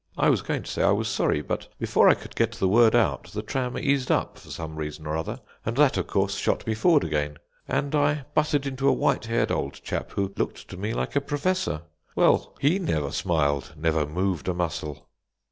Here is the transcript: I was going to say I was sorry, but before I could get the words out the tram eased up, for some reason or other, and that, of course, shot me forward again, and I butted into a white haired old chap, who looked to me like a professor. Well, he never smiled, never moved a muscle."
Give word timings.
I 0.17 0.31
was 0.31 0.41
going 0.41 0.63
to 0.63 0.71
say 0.71 0.81
I 0.81 0.89
was 0.93 1.07
sorry, 1.07 1.43
but 1.43 1.67
before 1.77 2.09
I 2.09 2.15
could 2.15 2.35
get 2.35 2.53
the 2.53 2.67
words 2.67 2.95
out 2.95 3.25
the 3.25 3.43
tram 3.43 3.77
eased 3.77 4.09
up, 4.09 4.39
for 4.39 4.49
some 4.49 4.75
reason 4.77 5.05
or 5.05 5.15
other, 5.15 5.39
and 5.63 5.77
that, 5.77 5.95
of 5.95 6.07
course, 6.07 6.37
shot 6.39 6.65
me 6.65 6.73
forward 6.73 7.03
again, 7.03 7.37
and 7.67 7.93
I 7.93 8.25
butted 8.33 8.65
into 8.65 8.89
a 8.89 8.93
white 8.93 9.25
haired 9.27 9.51
old 9.51 9.73
chap, 9.83 10.09
who 10.13 10.33
looked 10.37 10.67
to 10.69 10.75
me 10.77 10.95
like 10.95 11.15
a 11.15 11.21
professor. 11.21 11.83
Well, 12.15 12.55
he 12.59 12.79
never 12.79 13.11
smiled, 13.11 13.75
never 13.77 14.07
moved 14.07 14.47
a 14.47 14.55
muscle." 14.55 15.07